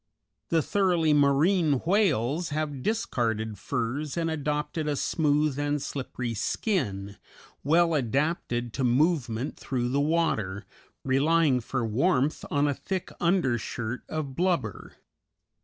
The 0.49 0.63
thoroughly 0.63 1.13
marine 1.13 1.73
whales 1.85 2.49
have 2.49 2.81
discarded 2.81 3.59
furs 3.59 4.17
and 4.17 4.31
adopted 4.31 4.87
a 4.87 4.95
smooth 4.95 5.59
and 5.59 5.79
slippery 5.79 6.33
skin, 6.33 7.17
well 7.63 7.93
adapted 7.93 8.73
to 8.73 8.83
movement 8.83 9.57
through 9.59 9.89
the 9.89 10.01
water, 10.01 10.65
relying 11.05 11.59
for 11.61 11.85
warmth 11.85 12.43
on 12.49 12.67
a 12.67 12.73
thick 12.73 13.11
undershirt 13.19 14.01
of 14.09 14.35
blubber. 14.35 14.93